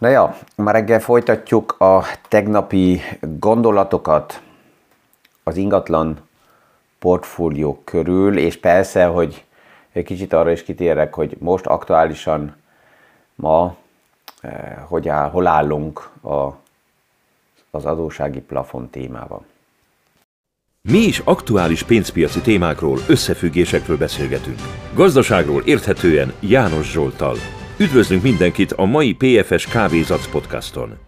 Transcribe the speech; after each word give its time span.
Na 0.00 0.08
ja, 0.08 0.38
már 0.56 0.74
reggel 0.74 1.00
folytatjuk 1.00 1.80
a 1.80 2.04
tegnapi 2.28 3.00
gondolatokat 3.20 4.42
az 5.42 5.56
ingatlan 5.56 6.18
portfólió 6.98 7.80
körül, 7.84 8.38
és 8.38 8.56
persze, 8.56 9.04
hogy 9.04 9.44
egy 9.92 10.04
kicsit 10.04 10.32
arra 10.32 10.50
is 10.50 10.62
kitérek, 10.62 11.14
hogy 11.14 11.36
most 11.38 11.66
aktuálisan 11.66 12.56
ma 13.34 13.76
eh, 14.40 14.76
hogy 14.88 15.08
áll, 15.08 15.30
hol 15.30 15.46
állunk 15.46 16.10
a, 16.22 16.56
az 17.70 17.84
adósági 17.84 18.40
plafon 18.40 18.90
témában. 18.90 19.44
Mi 20.82 20.98
is 20.98 21.18
aktuális 21.18 21.82
pénzpiaci 21.82 22.40
témákról, 22.40 22.98
összefüggésekről 23.08 23.96
beszélgetünk. 23.96 24.58
Gazdaságról 24.94 25.62
érthetően 25.64 26.32
János 26.40 26.90
Zsoltal. 26.90 27.36
Üdvözlünk 27.80 28.22
mindenkit 28.22 28.72
a 28.72 28.84
mai 28.84 29.14
PFS 29.14 29.66
Kávézac 29.66 30.30
podcaston. 30.30 30.98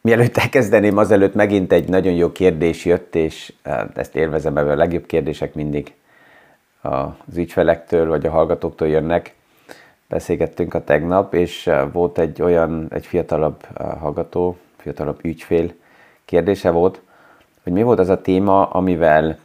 Mielőtt 0.00 0.36
elkezdeném, 0.36 0.96
azelőtt 0.96 1.34
megint 1.34 1.72
egy 1.72 1.88
nagyon 1.88 2.12
jó 2.12 2.32
kérdés 2.32 2.84
jött, 2.84 3.14
és 3.14 3.52
e, 3.62 3.88
ezt 3.94 4.16
élvezem, 4.16 4.52
mert 4.52 4.68
a 4.68 4.74
legjobb 4.74 5.06
kérdések 5.06 5.54
mindig 5.54 5.94
az 6.80 7.36
ügyfelektől 7.36 8.08
vagy 8.08 8.26
a 8.26 8.30
hallgatóktól 8.30 8.88
jönnek. 8.88 9.34
Beszélgettünk 10.08 10.74
a 10.74 10.84
tegnap, 10.84 11.34
és 11.34 11.66
e, 11.66 11.82
volt 11.84 12.18
egy 12.18 12.42
olyan, 12.42 12.86
egy 12.90 13.06
fiatalabb 13.06 13.66
e, 13.74 13.84
hallgató, 13.84 14.56
fiatalabb 14.76 15.18
ügyfél 15.22 15.72
kérdése 16.24 16.70
volt, 16.70 17.00
hogy 17.62 17.72
mi 17.72 17.82
volt 17.82 17.98
az 17.98 18.08
a 18.08 18.20
téma, 18.20 18.66
amivel 18.66 19.38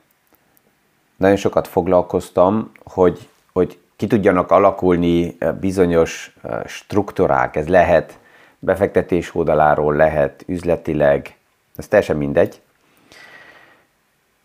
nagyon 1.24 1.38
sokat 1.38 1.68
foglalkoztam, 1.68 2.72
hogy, 2.84 3.30
hogy 3.54 3.78
ki 3.96 4.08
tudjanak 4.08 4.52
alakulni 4.52 5.36
eh, 5.40 5.54
bizonyos 5.54 6.36
eh, 6.42 6.60
struktúrák. 6.66 7.56
Ez 7.56 7.68
lehet 7.68 8.20
befektetés 8.60 9.36
oldaláról, 9.36 9.96
lehet 9.96 10.44
üzletileg, 10.48 11.38
ez 11.76 11.88
teljesen 11.88 12.18
mindegy. 12.18 12.62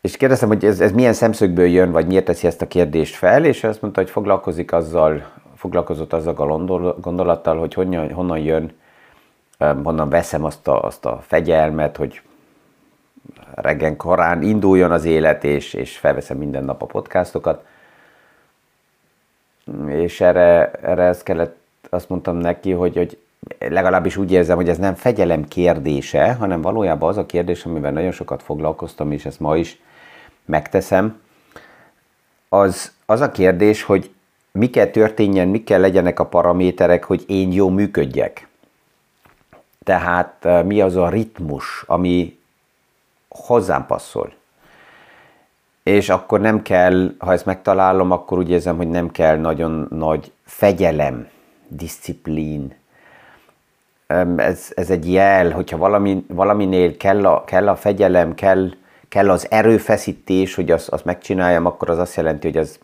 És 0.01 0.17
kérdeztem, 0.17 0.49
hogy 0.49 0.65
ez, 0.65 0.81
ez 0.81 0.93
milyen 0.93 1.13
szemszögből 1.13 1.67
jön, 1.67 1.91
vagy 1.91 2.07
miért 2.07 2.25
teszi 2.25 2.47
ezt 2.47 2.63
a 2.63 2.67
kérdést 2.67 3.15
fel, 3.15 3.45
és 3.45 3.65
azt 3.65 3.83
mondta, 3.83 4.01
hogy 4.01 4.11
foglalkozik 4.11 4.73
azzal, 4.73 5.23
foglalkozott 5.57 6.13
azzal 6.13 6.35
a 6.35 6.95
gondolattal, 7.01 7.59
hogy 7.59 7.75
honnan, 7.75 8.13
honnan 8.13 8.39
jön, 8.39 8.73
eh, 9.59 9.77
honnan 9.83 10.09
veszem 10.09 10.45
azt 10.45 10.69
a, 10.69 10.83
azt 10.83 11.05
a 11.05 11.19
fegyelmet, 11.27 11.97
hogy 11.97 12.21
reggen 13.55 13.97
korán 13.97 14.43
induljon 14.43 14.91
az 14.91 15.05
élet, 15.05 15.45
és, 15.45 15.75
és 15.75 15.97
felveszem 15.97 16.37
minden 16.37 16.65
nap 16.65 16.83
a 16.83 16.87
podcastokat. 16.87 17.65
És 19.87 20.21
erre, 20.21 20.71
erre 20.71 21.03
ezt 21.03 21.23
kellett, 21.23 21.57
azt 21.91 22.09
mondtam 22.09 22.37
neki, 22.37 22.71
hogy, 22.73 22.97
hogy 22.97 23.19
legalábbis 23.59 24.17
úgy 24.17 24.33
érzem, 24.33 24.57
hogy 24.57 24.69
ez 24.69 24.79
nem 24.79 24.95
fegyelem 24.95 25.49
kérdése, 25.49 26.33
hanem 26.33 26.61
valójában 26.61 27.09
az 27.09 27.17
a 27.17 27.27
kérdés, 27.27 27.65
amivel 27.65 27.93
nagyon 27.93 28.13
sokat 28.13 28.43
foglalkoztam, 28.43 29.13
és 29.13 29.25
ezt 29.25 29.41
ma 29.41 29.57
is 29.57 29.81
megteszem, 30.45 31.21
az, 32.49 32.93
az 33.07 33.21
a 33.21 33.31
kérdés, 33.31 33.83
hogy 33.83 34.11
mi 34.53 34.71
kell 34.71 34.87
történjen, 34.87 35.49
mi 35.49 35.65
kell 35.65 35.81
legyenek 35.81 36.21
a 36.21 36.27
paraméterek, 36.27 37.05
hogy 37.05 37.25
én 37.27 37.53
jó 37.53 37.69
működjek. 37.69 38.49
Tehát 39.85 40.45
eh, 40.45 40.63
mi 40.65 40.81
az 40.81 40.97
a 40.97 41.09
ritmus, 41.09 41.85
ami, 41.87 42.38
hozzám 43.47 43.87
passzol. 43.87 44.33
És 45.83 46.09
akkor 46.09 46.41
nem 46.41 46.63
kell, 46.63 47.15
ha 47.19 47.33
ezt 47.33 47.45
megtalálom, 47.45 48.11
akkor 48.11 48.39
úgy 48.39 48.51
érzem, 48.51 48.77
hogy 48.77 48.89
nem 48.89 49.11
kell 49.11 49.37
nagyon 49.37 49.87
nagy 49.91 50.33
fegyelem, 50.45 51.29
disziplín. 51.69 52.75
Ez, 54.37 54.73
ez 54.75 54.91
egy 54.91 55.13
jel, 55.13 55.51
hogyha 55.51 55.77
valami, 55.77 56.25
valaminél 56.29 56.97
kell 56.97 57.27
a, 57.27 57.45
kell 57.45 57.69
a 57.69 57.77
fegyelem, 57.77 58.35
kell, 58.35 58.71
kell 59.09 59.31
az 59.31 59.51
erőfeszítés, 59.51 60.55
hogy 60.55 60.71
azt, 60.71 60.89
azt 60.89 61.05
megcsináljam, 61.05 61.67
akkor 61.67 61.91
az 61.91 61.99
azt 61.99 62.17
jelenti, 62.17 62.47
hogy 62.47 62.57
az, 62.57 62.79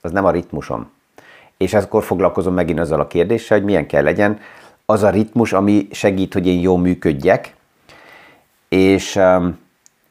az 0.00 0.10
nem 0.10 0.24
a 0.24 0.30
ritmusom. 0.30 0.90
És 1.56 1.74
akkor 1.74 2.02
foglalkozom 2.02 2.54
megint 2.54 2.80
azzal 2.80 3.00
a 3.00 3.06
kérdéssel, 3.06 3.56
hogy 3.56 3.66
milyen 3.66 3.86
kell 3.86 4.02
legyen 4.02 4.40
az 4.86 5.02
a 5.02 5.10
ritmus, 5.10 5.52
ami 5.52 5.88
segít, 5.90 6.32
hogy 6.32 6.46
én 6.46 6.60
jól 6.60 6.78
működjek. 6.78 7.54
És 8.68 9.16
um, 9.16 9.58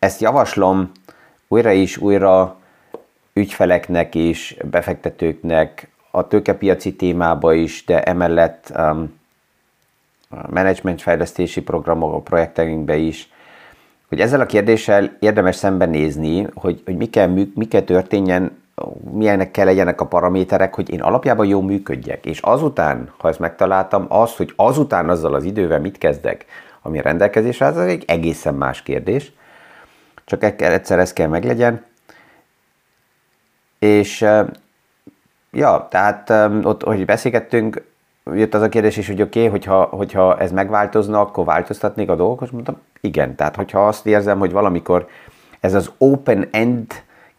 ezt 0.03 0.21
javaslom 0.21 0.91
újra 1.47 1.71
és 1.71 1.97
újra 1.97 2.55
ügyfeleknek 3.33 4.15
és 4.15 4.57
befektetőknek, 4.63 5.87
a 6.11 6.27
tőkepiaci 6.27 6.95
témába 6.95 7.53
is, 7.53 7.85
de 7.85 8.03
emellett 8.03 8.71
um, 8.77 9.19
menedzsmentfejlesztési 10.49 11.61
programok, 11.61 12.13
a 12.13 12.19
projekteinkbe 12.19 12.95
is, 12.95 13.31
hogy 14.07 14.19
ezzel 14.19 14.39
a 14.39 14.45
kérdéssel 14.45 15.17
érdemes 15.19 15.55
szembenézni, 15.55 16.47
hogy, 16.53 16.81
hogy 16.85 16.97
mi, 16.97 17.09
kell, 17.09 17.27
mi 17.55 17.65
kell 17.65 17.81
történjen, 17.81 18.57
milyenek 19.11 19.51
kell 19.51 19.65
legyenek 19.65 20.01
a 20.01 20.07
paraméterek, 20.07 20.73
hogy 20.75 20.89
én 20.89 21.01
alapjában 21.01 21.45
jó 21.45 21.61
működjek. 21.61 22.25
És 22.25 22.39
azután, 22.39 23.13
ha 23.17 23.27
ezt 23.27 23.39
megtaláltam, 23.39 24.05
az, 24.09 24.35
hogy 24.35 24.53
azután 24.55 25.09
azzal 25.09 25.33
az 25.33 25.43
idővel 25.43 25.79
mit 25.79 25.97
kezdek, 25.97 26.45
ami 26.81 27.01
rendelkezésre, 27.01 27.65
az 27.65 27.77
egy 27.77 28.03
egészen 28.07 28.53
más 28.53 28.81
kérdés 28.81 29.31
csak 30.25 30.44
egyszer 30.44 31.00
ez 31.00 31.13
kell 31.13 31.28
meglegyen. 31.28 31.84
És 33.79 34.25
ja, 35.51 35.88
tehát 35.89 36.29
ott, 36.63 36.84
hogy 36.84 37.06
beszélgettünk, 37.06 37.84
jött 38.33 38.53
az 38.53 38.62
a 38.62 38.69
kérdés 38.69 38.97
is, 38.97 39.07
hogy 39.07 39.22
oké, 39.22 39.39
okay, 39.39 39.51
hogyha, 39.51 39.83
hogyha 39.83 40.38
ez 40.39 40.51
megváltozna, 40.51 41.19
akkor 41.19 41.45
változtatnék 41.45 42.09
a 42.09 42.16
dolgokat, 42.16 42.51
mondtam, 42.51 42.78
igen, 43.01 43.35
tehát 43.35 43.56
hogyha 43.56 43.88
azt 43.88 44.06
érzem, 44.06 44.39
hogy 44.39 44.51
valamikor 44.51 45.07
ez 45.59 45.73
az 45.73 45.91
open-end 45.97 46.91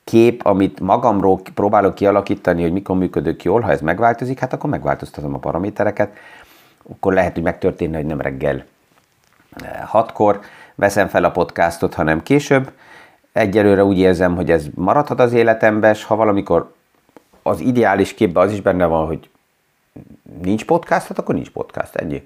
kép, 0.05 0.47
amit 0.47 0.81
magamról 0.81 1.41
próbálok 1.55 1.95
kialakítani, 1.95 2.63
hogy 2.63 2.73
mikor 2.73 2.97
működök 2.97 3.43
jól, 3.43 3.61
ha 3.61 3.71
ez 3.71 3.81
megváltozik, 3.81 4.39
hát 4.39 4.53
akkor 4.53 4.71
megváltoztatom 4.71 5.35
a 5.35 5.39
paramétereket, 5.39 6.17
akkor 6.91 7.13
lehet, 7.13 7.35
hogy 7.35 7.43
megtörténne, 7.43 7.97
hogy 7.97 8.07
nem 8.07 8.21
reggel 8.21 8.65
hatkor, 9.85 10.41
veszem 10.75 11.09
fel 11.09 11.25
a 11.25 11.31
podcastot, 11.31 11.95
hanem 11.95 12.23
később. 12.23 12.73
Egyelőre 13.33 13.85
úgy 13.85 13.99
érzem, 13.99 14.35
hogy 14.35 14.51
ez 14.51 14.67
maradhat 14.75 15.21
az 15.21 15.33
életemben, 15.33 15.93
és 15.93 16.05
ha 16.05 16.17
valamikor 16.17 16.75
az 17.43 17.61
ideális 17.61 18.15
képben 18.15 18.47
az 18.47 18.53
is 18.53 18.61
benne 18.61 18.87
van, 18.87 19.07
hogy 19.07 19.31
nincs 20.43 20.65
podcast, 20.65 21.07
hát 21.07 21.19
akkor 21.19 21.35
nincs 21.35 21.51
podcast, 21.51 21.95
ennyi. 21.95 22.25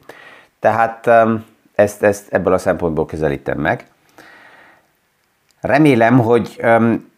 Tehát 0.61 1.07
um, 1.07 1.45
ezt, 1.75 2.03
ezt 2.03 2.33
ebből 2.33 2.53
a 2.53 2.59
szempontból 2.59 3.07
közelítem 3.07 3.59
meg. 3.59 3.87
Remélem, 5.61 6.19
hogy 6.19 6.61
um, 6.63 7.11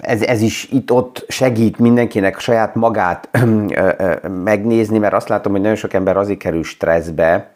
ez, 0.00 0.22
ez 0.22 0.40
is 0.40 0.68
itt-ott 0.70 1.24
segít 1.28 1.78
mindenkinek 1.78 2.38
saját 2.38 2.74
magát 2.74 3.28
megnézni, 4.44 4.98
mert 4.98 5.14
azt 5.14 5.28
látom, 5.28 5.52
hogy 5.52 5.60
nagyon 5.60 5.76
sok 5.76 5.92
ember 5.92 6.16
azért 6.16 6.38
kerül 6.38 6.64
stresszbe, 6.64 7.50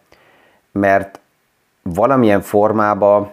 mert 0.73 1.21
valamilyen 1.95 2.41
formába 2.41 3.31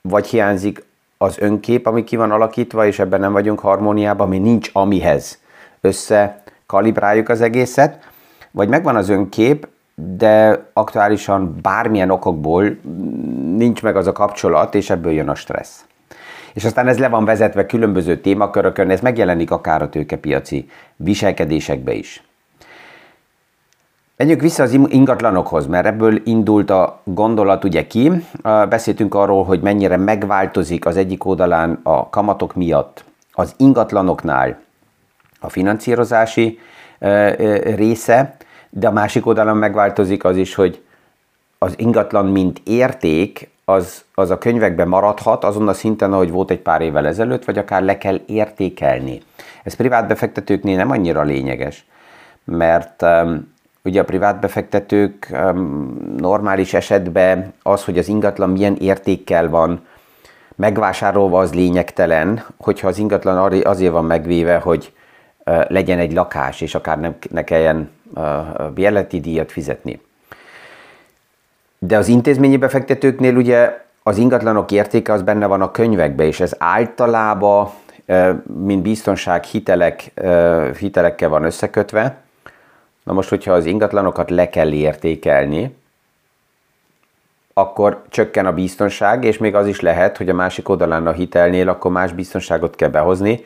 vagy 0.00 0.26
hiányzik 0.26 0.84
az 1.18 1.38
önkép, 1.38 1.86
ami 1.86 2.04
ki 2.04 2.16
van 2.16 2.30
alakítva, 2.30 2.86
és 2.86 2.98
ebben 2.98 3.20
nem 3.20 3.32
vagyunk 3.32 3.60
harmóniában, 3.60 4.26
ami 4.26 4.38
nincs 4.38 4.70
amihez. 4.72 5.38
Össze 5.80 6.42
kalibráljuk 6.66 7.28
az 7.28 7.40
egészet, 7.40 8.08
vagy 8.50 8.68
megvan 8.68 8.96
az 8.96 9.08
önkép, 9.08 9.68
de 9.94 10.64
aktuálisan 10.72 11.58
bármilyen 11.62 12.10
okokból 12.10 12.64
nincs 13.56 13.82
meg 13.82 13.96
az 13.96 14.06
a 14.06 14.12
kapcsolat, 14.12 14.74
és 14.74 14.90
ebből 14.90 15.12
jön 15.12 15.28
a 15.28 15.34
stressz. 15.34 15.84
És 16.54 16.64
aztán 16.64 16.88
ez 16.88 16.98
le 16.98 17.08
van 17.08 17.24
vezetve 17.24 17.66
különböző 17.66 18.20
témakörökön, 18.20 18.90
ez 18.90 19.00
megjelenik 19.00 19.50
akár 19.50 19.82
a 19.82 19.88
tőkepiaci 19.88 20.68
viselkedésekbe 20.96 21.92
is. 21.92 22.27
Menjünk 24.18 24.40
vissza 24.40 24.62
az 24.62 24.72
ingatlanokhoz, 24.72 25.66
mert 25.66 25.86
ebből 25.86 26.20
indult 26.24 26.70
a 26.70 27.00
gondolat 27.04 27.64
ugye 27.64 27.86
ki. 27.86 28.10
Beszéltünk 28.68 29.14
arról, 29.14 29.44
hogy 29.44 29.60
mennyire 29.60 29.96
megváltozik 29.96 30.86
az 30.86 30.96
egyik 30.96 31.24
oldalán 31.24 31.80
a 31.82 32.08
kamatok 32.08 32.54
miatt 32.54 33.04
az 33.32 33.54
ingatlanoknál 33.56 34.60
a 35.40 35.48
finanszírozási 35.48 36.58
része, 37.76 38.36
de 38.70 38.88
a 38.88 38.92
másik 38.92 39.26
oldalon 39.26 39.56
megváltozik 39.56 40.24
az 40.24 40.36
is, 40.36 40.54
hogy 40.54 40.82
az 41.58 41.74
ingatlan 41.76 42.26
mint 42.26 42.60
érték, 42.64 43.50
az, 43.64 44.04
az 44.14 44.30
a 44.30 44.38
könyvekben 44.38 44.88
maradhat 44.88 45.44
azon 45.44 45.68
a 45.68 45.72
szinten, 45.72 46.12
ahogy 46.12 46.30
volt 46.30 46.50
egy 46.50 46.60
pár 46.60 46.80
évvel 46.80 47.06
ezelőtt, 47.06 47.44
vagy 47.44 47.58
akár 47.58 47.82
le 47.82 47.98
kell 47.98 48.20
értékelni. 48.26 49.22
Ez 49.64 49.74
privát 49.74 50.08
befektetőknél 50.08 50.76
nem 50.76 50.90
annyira 50.90 51.22
lényeges, 51.22 51.86
mert 52.44 53.04
Ugye 53.88 54.00
a 54.00 54.04
privát 54.04 54.40
befektetők 54.40 55.36
normális 56.16 56.74
esetben 56.74 57.52
az, 57.62 57.84
hogy 57.84 57.98
az 57.98 58.08
ingatlan 58.08 58.50
milyen 58.50 58.76
értékkel 58.80 59.48
van 59.48 59.86
megvásárolva, 60.56 61.38
az 61.38 61.54
lényegtelen, 61.54 62.44
hogyha 62.56 62.88
az 62.88 62.98
ingatlan 62.98 63.52
azért 63.64 63.92
van 63.92 64.04
megvéve, 64.04 64.58
hogy 64.58 64.92
legyen 65.44 65.98
egy 65.98 66.12
lakás, 66.12 66.60
és 66.60 66.74
akár 66.74 67.00
nem 67.00 67.16
ne 67.30 67.44
kelljen 67.44 67.90
bérleti 68.74 69.20
díjat 69.20 69.52
fizetni. 69.52 70.00
De 71.78 71.96
az 71.96 72.08
intézményi 72.08 72.56
befektetőknél 72.56 73.36
ugye 73.36 73.84
az 74.02 74.18
ingatlanok 74.18 74.70
értéke 74.70 75.12
az 75.12 75.22
benne 75.22 75.46
van 75.46 75.62
a 75.62 75.70
könyvekbe, 75.70 76.24
és 76.24 76.40
ez 76.40 76.54
általában, 76.58 77.70
mint 78.64 78.82
biztonság 78.82 79.44
hitelek, 79.44 80.12
hitelekkel 80.78 81.28
van 81.28 81.44
összekötve. 81.44 82.16
Na 83.08 83.14
most, 83.14 83.28
hogyha 83.28 83.52
az 83.52 83.64
ingatlanokat 83.64 84.30
le 84.30 84.48
kell 84.48 84.72
értékelni, 84.72 85.76
akkor 87.54 88.02
csökken 88.08 88.46
a 88.46 88.52
biztonság, 88.52 89.24
és 89.24 89.38
még 89.38 89.54
az 89.54 89.66
is 89.66 89.80
lehet, 89.80 90.16
hogy 90.16 90.28
a 90.28 90.34
másik 90.34 90.68
oldalán 90.68 91.06
a 91.06 91.12
hitelnél 91.12 91.68
akkor 91.68 91.90
más 91.90 92.12
biztonságot 92.12 92.76
kell 92.76 92.88
behozni. 92.88 93.44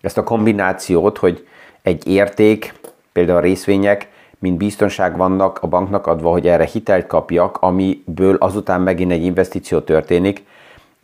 Ezt 0.00 0.18
a 0.18 0.22
kombinációt, 0.22 1.18
hogy 1.18 1.46
egy 1.82 2.06
érték, 2.06 2.74
például 3.12 3.38
a 3.38 3.40
részvények, 3.40 4.08
mint 4.38 4.56
biztonság 4.56 5.16
vannak 5.16 5.58
a 5.62 5.66
banknak 5.66 6.06
adva, 6.06 6.30
hogy 6.30 6.46
erre 6.46 6.64
hitelt 6.64 7.06
kapjak, 7.06 7.56
amiből 7.60 8.36
azután 8.36 8.80
megint 8.80 9.12
egy 9.12 9.24
investíció 9.24 9.80
történik. 9.80 10.44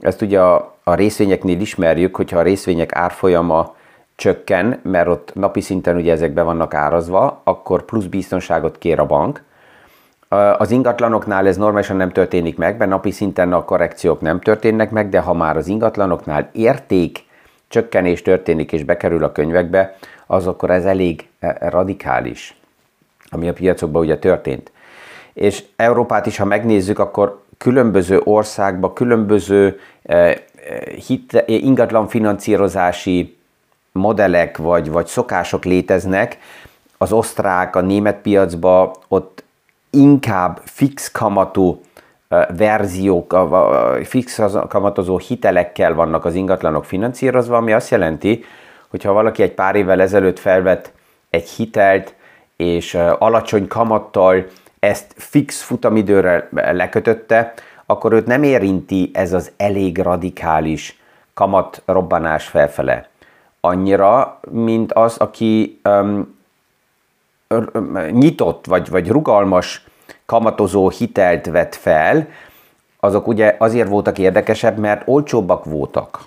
Ezt 0.00 0.22
ugye 0.22 0.40
a, 0.40 0.76
a 0.82 0.94
részvényeknél 0.94 1.60
ismerjük, 1.60 2.16
hogyha 2.16 2.38
a 2.38 2.42
részvények 2.42 2.94
árfolyama 2.94 3.76
csökken, 4.18 4.80
mert 4.82 5.08
ott 5.08 5.34
napi 5.34 5.60
szinten 5.60 5.96
ugye 5.96 6.12
ezek 6.12 6.32
be 6.32 6.42
vannak 6.42 6.74
árazva, 6.74 7.40
akkor 7.44 7.84
plusz 7.84 8.04
biztonságot 8.04 8.78
kér 8.78 8.98
a 8.98 9.06
bank. 9.06 9.42
Az 10.58 10.70
ingatlanoknál 10.70 11.46
ez 11.46 11.56
normálisan 11.56 11.96
nem 11.96 12.10
történik 12.10 12.56
meg, 12.56 12.76
mert 12.76 12.90
napi 12.90 13.10
szinten 13.10 13.52
a 13.52 13.64
korrekciók 13.64 14.20
nem 14.20 14.40
történnek 14.40 14.90
meg, 14.90 15.08
de 15.08 15.20
ha 15.20 15.32
már 15.34 15.56
az 15.56 15.66
ingatlanoknál 15.66 16.48
érték 16.52 17.24
csökkenés 17.68 18.22
történik 18.22 18.72
és 18.72 18.84
bekerül 18.84 19.24
a 19.24 19.32
könyvekbe, 19.32 19.96
az 20.26 20.46
akkor 20.46 20.70
ez 20.70 20.84
elég 20.84 21.28
eh, 21.38 21.54
radikális 21.60 22.56
ami 23.30 23.48
a 23.48 23.52
piacokban 23.52 24.02
ugye 24.02 24.18
történt. 24.18 24.72
És 25.32 25.64
Európát 25.76 26.26
is, 26.26 26.36
ha 26.36 26.44
megnézzük, 26.44 26.98
akkor 26.98 27.42
különböző 27.58 28.20
országban 28.24 28.92
különböző 28.92 29.78
eh, 30.02 30.34
hit, 31.06 31.44
ingatlan 31.46 32.08
finanszírozási 32.08 33.37
modellek 33.92 34.56
vagy, 34.56 34.90
vagy 34.90 35.06
szokások 35.06 35.64
léteznek. 35.64 36.38
Az 36.98 37.12
osztrák, 37.12 37.76
a 37.76 37.80
német 37.80 38.16
piacban 38.16 38.90
ott 39.08 39.44
inkább 39.90 40.60
fix 40.64 41.10
kamatú 41.10 41.80
verziók, 42.56 43.36
fix 44.02 44.40
kamatozó 44.68 45.18
hitelekkel 45.18 45.94
vannak 45.94 46.24
az 46.24 46.34
ingatlanok 46.34 46.84
finanszírozva, 46.84 47.56
ami 47.56 47.72
azt 47.72 47.90
jelenti, 47.90 48.44
hogy 48.88 49.04
ha 49.04 49.12
valaki 49.12 49.42
egy 49.42 49.52
pár 49.54 49.74
évvel 49.74 50.00
ezelőtt 50.00 50.38
felvett 50.38 50.92
egy 51.30 51.48
hitelt, 51.48 52.14
és 52.56 52.94
alacsony 53.18 53.66
kamattal 53.66 54.46
ezt 54.78 55.14
fix 55.16 55.62
futamidőre 55.62 56.48
lekötötte, 56.52 57.54
akkor 57.86 58.12
őt 58.12 58.26
nem 58.26 58.42
érinti 58.42 59.10
ez 59.14 59.32
az 59.32 59.52
elég 59.56 59.98
radikális 59.98 60.98
kamat 61.34 61.82
robbanás 61.84 62.46
felfele. 62.46 63.08
Annyira, 63.60 64.40
mint 64.50 64.92
az, 64.92 65.16
aki 65.16 65.80
um, 65.84 66.36
nyitott 68.10 68.66
vagy, 68.66 68.88
vagy 68.88 69.08
rugalmas 69.08 69.86
kamatozó 70.26 70.88
hitelt 70.88 71.46
vett 71.46 71.74
fel, 71.74 72.28
azok 73.00 73.26
ugye 73.26 73.56
azért 73.58 73.88
voltak 73.88 74.18
érdekesebb, 74.18 74.78
mert 74.78 75.02
olcsóbbak 75.08 75.64
voltak 75.64 76.20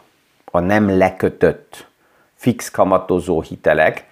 a 0.52 0.60
nem 0.60 0.98
lekötött 0.98 1.88
fix 2.36 2.72
kamatozó 2.72 3.42
hitelek, 3.42 4.06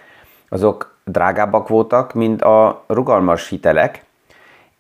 azok 0.50 0.98
drágábbak 1.06 1.68
voltak, 1.68 2.13
mint 2.13 2.42
a 2.42 2.83
rugalmas 2.88 3.48
hitelek, 3.48 4.04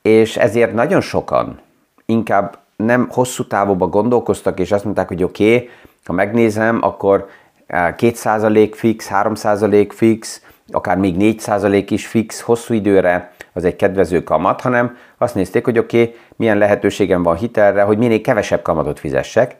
és 0.01 0.37
ezért 0.37 0.73
nagyon 0.73 1.01
sokan 1.01 1.59
inkább 2.05 2.57
nem 2.75 3.09
hosszú 3.11 3.47
távúba 3.47 3.87
gondolkoztak, 3.87 4.59
és 4.59 4.71
azt 4.71 4.83
mondták, 4.83 5.07
hogy 5.07 5.23
oké, 5.23 5.55
okay, 5.55 5.69
ha 6.05 6.13
megnézem, 6.13 6.79
akkor 6.81 7.29
2% 7.69 8.71
fix, 8.75 9.09
3% 9.11 9.89
fix, 9.93 10.41
akár 10.71 10.97
még 10.97 11.15
4% 11.19 11.85
is 11.89 12.07
fix, 12.07 12.41
hosszú 12.41 12.73
időre 12.73 13.31
az 13.53 13.63
egy 13.63 13.75
kedvező 13.75 14.23
kamat, 14.23 14.61
hanem 14.61 14.97
azt 15.17 15.35
nézték, 15.35 15.65
hogy 15.65 15.77
oké, 15.77 16.01
okay, 16.01 16.15
milyen 16.35 16.57
lehetőségem 16.57 17.23
van 17.23 17.35
hitelre, 17.35 17.81
hogy 17.81 17.97
minél 17.97 18.21
kevesebb 18.21 18.61
kamatot 18.61 18.99
fizessek. 18.99 19.55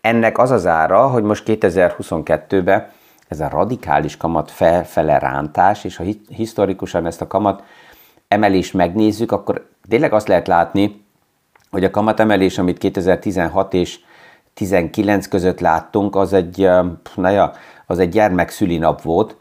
Ennek 0.00 0.38
az 0.38 0.50
az 0.50 0.66
ára, 0.66 1.06
hogy 1.06 1.22
most 1.22 1.44
2022-ben 1.46 2.88
ez 3.28 3.40
a 3.40 3.48
radikális 3.48 4.16
kamat 4.16 4.50
felfele 4.50 5.18
rántás, 5.18 5.84
és 5.84 5.96
ha 5.96 6.04
historikusan 6.28 7.06
ezt 7.06 7.20
a 7.20 7.26
kamat 7.26 7.62
emelést 8.28 8.74
megnézzük, 8.74 9.32
akkor 9.32 9.66
tényleg 9.88 10.12
azt 10.12 10.28
lehet 10.28 10.46
látni, 10.46 11.04
hogy 11.70 11.84
a 11.84 11.90
kamatemelés, 11.90 12.58
amit 12.58 12.78
2016 12.78 13.74
és 13.74 13.98
19 14.60 15.28
között 15.28 15.60
láttunk, 15.60 16.16
az 16.16 16.32
egy, 16.32 16.68
naja, 17.14 17.52
az 17.86 17.98
egy 17.98 18.08
gyermekszüli 18.08 18.78
nap 18.78 19.02
volt, 19.02 19.36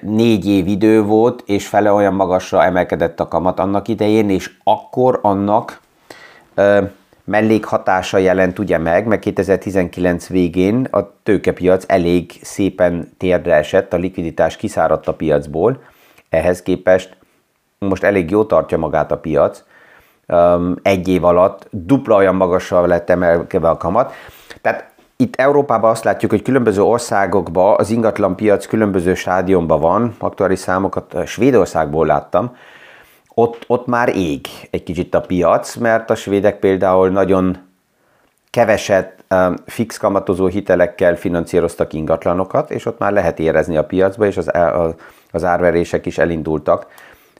négy 0.00 0.48
év 0.48 0.66
idő 0.66 1.02
volt, 1.02 1.42
és 1.46 1.66
fele 1.66 1.92
olyan 1.92 2.14
magasra 2.14 2.64
emelkedett 2.64 3.20
a 3.20 3.28
kamat 3.28 3.58
annak 3.58 3.88
idején, 3.88 4.30
és 4.30 4.50
akkor 4.64 5.18
annak 5.22 5.80
mellékhatása 7.24 8.18
jelent 8.18 8.58
ugye 8.58 8.78
meg, 8.78 9.06
mert 9.06 9.20
2019 9.20 10.28
végén 10.28 10.88
a 10.90 11.12
tőkepiac 11.22 11.84
elég 11.86 12.32
szépen 12.42 13.12
térdre 13.18 13.54
esett, 13.54 13.92
a 13.92 13.96
likviditás 13.96 14.56
kiszáradt 14.56 15.08
a 15.08 15.14
piacból, 15.14 15.82
ehhez 16.28 16.62
képest 16.62 17.16
most 17.78 18.02
elég 18.02 18.30
jó 18.30 18.44
tartja 18.44 18.78
magát 18.78 19.12
a 19.12 19.18
piac, 19.18 19.64
egy 20.82 21.08
év 21.08 21.24
alatt 21.24 21.66
dupla 21.70 22.16
olyan 22.16 22.34
magasra 22.34 22.86
lett 22.86 23.10
emelkedve 23.10 23.68
a 23.68 23.76
kamat. 23.76 24.12
Tehát 24.60 24.94
itt 25.16 25.36
Európában 25.36 25.90
azt 25.90 26.04
látjuk, 26.04 26.30
hogy 26.30 26.42
különböző 26.42 26.82
országokban 26.82 27.74
az 27.78 27.90
ingatlan 27.90 28.36
piac 28.36 28.66
különböző 28.66 29.14
stádiumban 29.14 29.80
van, 29.80 30.14
aktuális 30.18 30.58
számokat 30.58 31.26
Svédországból 31.26 32.06
láttam, 32.06 32.56
ott, 33.34 33.64
ott 33.66 33.86
már 33.86 34.16
ég 34.16 34.46
egy 34.70 34.82
kicsit 34.82 35.14
a 35.14 35.20
piac, 35.20 35.74
mert 35.74 36.10
a 36.10 36.14
svédek 36.14 36.58
például 36.58 37.08
nagyon 37.08 37.56
keveset 38.50 39.24
um, 39.30 39.54
fix 39.66 39.96
kamatozó 39.96 40.46
hitelekkel 40.46 41.16
finanszíroztak 41.16 41.92
ingatlanokat, 41.92 42.70
és 42.70 42.86
ott 42.86 42.98
már 42.98 43.12
lehet 43.12 43.38
érezni 43.38 43.76
a 43.76 43.84
piacba, 43.84 44.26
és 44.26 44.36
az, 44.36 44.50
az 45.30 45.44
árverések 45.44 46.06
is 46.06 46.18
elindultak. 46.18 46.86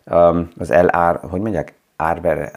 Um, 0.04 0.48
az 0.58 0.72
LR, 0.72 1.20
hogy 1.30 1.40
mondják? 1.40 1.74
Árver, 1.96 2.38
uh, 2.38 2.50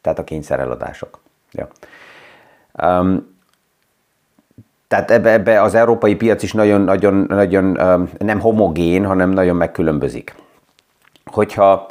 tehát 0.00 0.18
a 0.18 0.24
kényszereladások. 0.24 1.18
Ja. 1.52 1.68
Um, 2.82 3.32
tehát 4.88 5.10
ebbe, 5.10 5.30
ebbe 5.30 5.62
az 5.62 5.74
európai 5.74 6.14
piac 6.14 6.42
is 6.42 6.52
nagyon, 6.52 6.80
nagyon, 6.80 7.14
nagyon 7.28 7.80
um, 7.80 8.10
nem 8.18 8.40
homogén, 8.40 9.04
hanem 9.04 9.30
nagyon 9.30 9.56
megkülönbözik 9.56 10.34
hogyha 11.34 11.86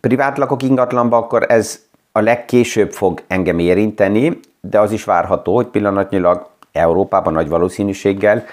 privát 0.00 0.38
lakok 0.38 0.62
ingatlanba, 0.62 1.16
akkor 1.16 1.44
ez 1.48 1.80
a 2.12 2.20
legkésőbb 2.20 2.92
fog 2.92 3.22
engem 3.26 3.58
érinteni, 3.58 4.40
de 4.60 4.80
az 4.80 4.92
is 4.92 5.04
várható, 5.04 5.54
hogy 5.54 5.66
pillanatnyilag 5.66 6.46
Európában 6.72 7.32
nagy 7.32 7.48
valószínűséggel 7.48 8.44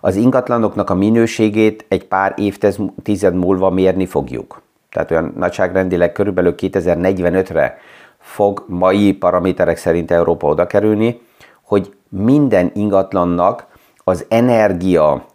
az 0.00 0.16
ingatlanoknak 0.16 0.90
a 0.90 0.94
minőségét 0.94 1.84
egy 1.88 2.04
pár 2.04 2.34
évtized 2.36 3.34
múlva 3.34 3.70
mérni 3.70 4.06
fogjuk. 4.06 4.62
Tehát 4.96 5.10
olyan 5.10 5.32
nagyságrendileg 5.36 6.12
körülbelül 6.12 6.54
2045-re 6.56 7.78
fog 8.18 8.64
mai 8.66 9.12
paraméterek 9.12 9.76
szerint 9.76 10.10
Európa 10.10 10.46
oda 10.46 10.66
kerülni, 10.66 11.20
hogy 11.62 11.94
minden 12.08 12.70
ingatlannak 12.74 13.66
az 14.04 14.24
energia 14.28 15.26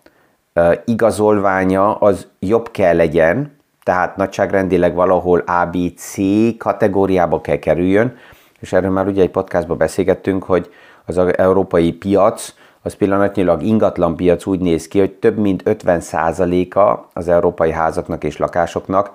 igazolványa 0.85 1.95
az 1.95 2.27
jobb 2.39 2.71
kell 2.71 2.95
legyen, 2.95 3.57
tehát 3.83 4.17
nagyságrendileg 4.17 4.95
valahol 4.95 5.43
ABC 5.45 6.15
kategóriába 6.57 7.41
kell 7.41 7.57
kerüljön, 7.57 8.17
és 8.59 8.73
erről 8.73 8.91
már 8.91 9.07
ugye 9.07 9.21
egy 9.21 9.31
podcastban 9.31 9.77
beszélgettünk, 9.77 10.43
hogy 10.43 10.69
az 11.05 11.17
európai 11.17 11.91
piac, 11.91 12.53
az 12.81 12.95
pillanatnyilag 12.95 13.63
ingatlan 13.63 14.15
piac 14.15 14.45
úgy 14.45 14.59
néz 14.59 14.87
ki, 14.87 14.99
hogy 14.99 15.11
több 15.11 15.37
mint 15.37 15.63
50%-a 15.65 17.09
az 17.13 17.27
európai 17.27 17.71
házaknak 17.71 18.23
és 18.23 18.37
lakásoknak 18.37 19.11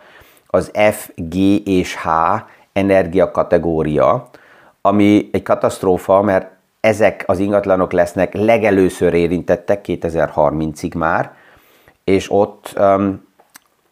az 0.46 0.70
F, 0.90 1.10
G 1.14 1.34
és 1.68 1.96
H 1.96 2.08
energia 2.72 3.30
kategória, 3.30 4.28
ami 4.80 5.28
egy 5.32 5.42
katasztrófa, 5.42 6.22
mert 6.22 6.50
ezek 6.80 7.24
az 7.26 7.38
ingatlanok 7.38 7.92
lesznek 7.92 8.34
legelőször 8.34 9.14
érintettek 9.14 9.84
2030-ig 9.86 10.96
már, 10.96 11.32
és 12.04 12.30
ott 12.30 12.74
um, 12.78 13.26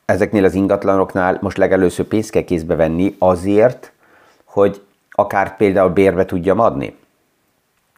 ezeknél 0.05 0.45
az 0.45 0.55
ingatlanoknál 0.55 1.39
most 1.41 1.57
legelőször 1.57 2.07
pénzt 2.07 2.31
kell 2.31 2.43
kézbe 2.43 2.75
venni 2.75 3.17
azért, 3.19 3.93
hogy 4.45 4.83
akár 5.11 5.57
például 5.57 5.91
bérbe 5.91 6.25
tudjam 6.25 6.59
adni. 6.59 6.97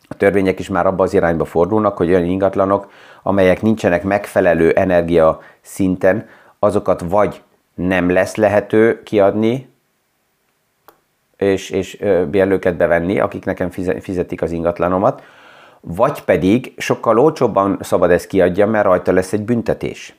a 0.08 0.14
törvények 0.14 0.58
is 0.58 0.68
már 0.68 0.86
abba 0.86 1.02
az 1.02 1.14
irányba 1.14 1.44
fordulnak, 1.44 1.96
hogy 1.96 2.08
olyan 2.08 2.24
ingatlanok, 2.24 2.90
amelyek 3.22 3.62
nincsenek 3.62 4.02
megfelelő 4.02 4.70
energia 4.70 5.40
szinten, 5.60 6.28
azokat 6.58 7.00
vagy 7.08 7.42
nem 7.76 8.10
lesz 8.10 8.34
lehető 8.34 9.02
kiadni, 9.02 9.68
és, 11.36 11.70
és 11.70 12.04
bérlőket 12.30 12.76
bevenni, 12.76 13.20
akik 13.20 13.44
nekem 13.44 13.70
fizetik 14.00 14.42
az 14.42 14.50
ingatlanomat, 14.50 15.22
vagy 15.80 16.24
pedig 16.24 16.72
sokkal 16.76 17.18
olcsóbban 17.18 17.78
szabad 17.80 18.10
ezt 18.10 18.26
kiadja, 18.26 18.66
mert 18.66 18.84
rajta 18.84 19.12
lesz 19.12 19.32
egy 19.32 19.42
büntetés. 19.42 20.14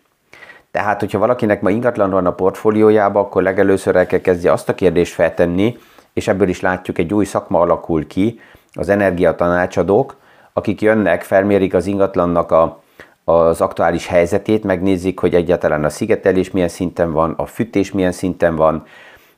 Tehát, 0.72 1.00
hogyha 1.00 1.20
valakinek 1.20 1.62
ma 1.62 1.70
ingatlan 1.70 2.10
van 2.10 2.26
a 2.26 2.34
portfóliójába, 2.34 3.20
akkor 3.20 3.42
legelőször 3.42 3.96
el 3.96 4.08
kell 4.08 4.20
kezdje 4.20 4.52
azt 4.52 4.70
a 4.70 4.76
kérdést 4.76 5.14
feltenni, 5.14 5.78
és 6.14 6.28
ebből 6.28 6.48
is 6.48 6.62
látjuk, 6.62 6.98
egy 6.98 7.14
új 7.14 7.26
szakma 7.26 7.60
alakul 7.60 8.08
ki, 8.08 8.40
az 8.74 8.90
energiatanácsadók, 8.90 10.16
akik 10.54 10.82
jönnek, 10.82 11.24
felmérik 11.24 11.74
az 11.74 11.86
ingatlannak 11.86 12.52
a, 12.52 12.82
az 13.30 13.62
aktuális 13.62 14.08
helyzetét, 14.08 14.64
megnézik, 14.64 15.20
hogy 15.20 15.36
egyáltalán 15.36 15.84
a 15.84 15.90
szigetelés 15.90 16.52
milyen 16.52 16.68
szinten 16.68 17.12
van, 17.12 17.34
a 17.38 17.46
fűtés 17.46 17.92
milyen 17.92 18.12
szinten 18.12 18.56
van, 18.56 18.86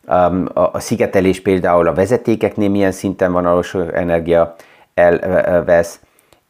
um, 0.08 0.48
a 0.54 0.80
szigetelés 0.80 1.42
például 1.42 1.88
a 1.88 1.94
vezetékeknél 1.94 2.70
milyen 2.70 2.92
szinten 2.92 3.32
van, 3.32 3.64
sok 3.64 3.94
energia 3.94 4.56
elvesz, 4.94 6.00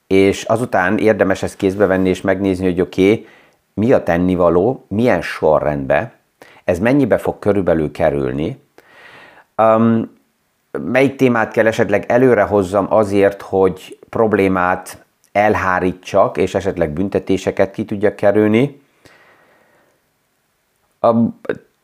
és 0.07 0.43
azután 0.43 0.97
érdemes 0.97 1.43
ezt 1.43 1.55
kézbe 1.55 1.85
venni 1.85 2.09
és 2.09 2.21
megnézni, 2.21 2.65
hogy 2.65 2.81
oké, 2.81 3.11
okay, 3.11 3.27
mi 3.73 3.91
a 3.93 4.03
tennivaló, 4.03 4.85
milyen 4.87 5.21
sorrendbe, 5.21 6.11
ez 6.63 6.79
mennyibe 6.79 7.17
fog 7.17 7.39
körülbelül 7.39 7.91
kerülni, 7.91 8.61
um, 9.57 10.17
melyik 10.71 11.15
témát 11.15 11.51
kell 11.51 11.67
esetleg 11.67 12.05
előre 12.07 12.43
hozzam 12.43 12.85
azért, 12.89 13.41
hogy 13.41 13.99
problémát 14.09 15.03
elhárítsak, 15.31 16.37
és 16.37 16.55
esetleg 16.55 16.91
büntetéseket 16.91 17.71
ki 17.71 17.85
tudjak 17.85 18.15
kerülni. 18.15 18.81
A, 20.99 21.13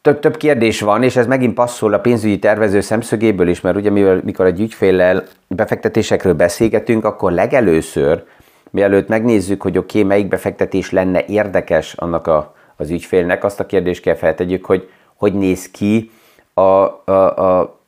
több, 0.02 0.20
több 0.20 0.38
kérdés 0.38 0.82
van, 0.82 1.04
és 1.04 1.16
ez 1.16 1.28
megint 1.28 1.54
passzol 1.54 1.94
a 1.94 2.00
pénzügyi 2.00 2.40
tervező 2.40 2.82
szemszögéből 2.82 3.48
is, 3.48 3.62
mert 3.62 3.76
ugye 3.76 3.90
mivel, 3.90 4.22
mikor 4.24 4.46
egy 4.46 4.60
ügyféllel 4.60 5.24
befektetésekről 5.48 6.34
beszélgetünk, 6.34 7.06
akkor 7.06 7.32
legelőször, 7.32 8.24
mielőtt 8.70 9.08
megnézzük, 9.08 9.62
hogy 9.62 9.78
oké, 9.78 9.98
okay, 9.98 10.10
melyik 10.10 10.28
befektetés 10.28 10.92
lenne 10.92 11.26
érdekes 11.26 11.94
annak 11.94 12.28
a, 12.28 12.56
az 12.76 12.90
ügyfélnek, 12.90 13.44
azt 13.44 13.60
a 13.60 13.66
kérdést 13.66 14.02
kell 14.02 14.16
feltegyük, 14.16 14.66
hogy 14.66 14.90
hogy 15.16 15.34
néz 15.34 15.72
ki 15.72 16.12
a, 16.54 16.62
a, 16.62 17.12
a 17.12 17.80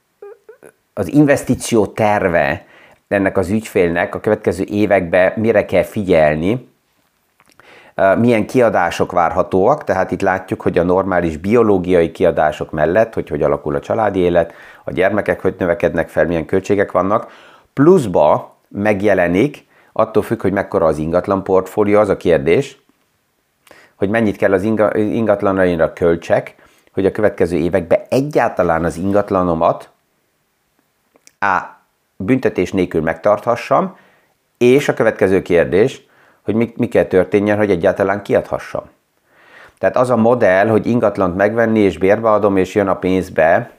az 0.93 1.07
investíció 1.13 1.85
terve 1.85 2.65
ennek 3.07 3.37
az 3.37 3.49
ügyfélnek 3.49 4.15
a 4.15 4.19
következő 4.19 4.63
években 4.67 5.33
mire 5.35 5.65
kell 5.65 5.83
figyelni, 5.83 6.69
milyen 8.17 8.45
kiadások 8.45 9.11
várhatóak, 9.11 9.83
tehát 9.83 10.11
itt 10.11 10.21
látjuk, 10.21 10.61
hogy 10.61 10.77
a 10.77 10.83
normális 10.83 11.37
biológiai 11.37 12.11
kiadások 12.11 12.71
mellett, 12.71 13.13
hogy 13.13 13.29
hogy 13.29 13.41
alakul 13.41 13.75
a 13.75 13.79
családi 13.79 14.19
élet, 14.19 14.53
a 14.83 14.91
gyermekek 14.91 15.41
hogy 15.41 15.55
növekednek 15.57 16.09
fel, 16.09 16.25
milyen 16.25 16.45
költségek 16.45 16.91
vannak, 16.91 17.31
pluszba 17.73 18.55
megjelenik, 18.67 19.65
attól 19.91 20.23
függ, 20.23 20.41
hogy 20.41 20.51
mekkora 20.51 20.85
az 20.85 20.97
ingatlan 20.97 21.43
portfólió, 21.43 21.99
az 21.99 22.09
a 22.09 22.17
kérdés, 22.17 22.77
hogy 23.95 24.09
mennyit 24.09 24.37
kell 24.37 24.53
az 24.53 24.63
ingatlanainra 24.93 25.93
költsek, 25.93 26.55
hogy 26.93 27.05
a 27.05 27.11
következő 27.11 27.57
években 27.57 27.99
egyáltalán 28.09 28.83
az 28.83 28.97
ingatlanomat 28.97 29.89
a. 31.39 31.76
büntetés 32.17 32.71
nélkül 32.71 33.01
megtarthassam, 33.01 33.95
és 34.57 34.89
a 34.89 34.93
következő 34.93 35.41
kérdés, 35.41 36.05
hogy 36.43 36.55
mi, 36.55 36.74
mi 36.77 36.88
kell 36.88 37.03
történjen, 37.03 37.57
hogy 37.57 37.69
egyáltalán 37.69 38.21
kiadhassam. 38.21 38.83
Tehát 39.77 39.97
az 39.97 40.09
a 40.09 40.15
modell, 40.15 40.67
hogy 40.67 40.86
ingatlant 40.86 41.36
megvenni 41.36 41.79
és 41.79 41.97
bérbeadom, 41.97 42.57
és 42.57 42.75
jön 42.75 42.88
a 42.88 42.95
pénzbe, 42.95 43.71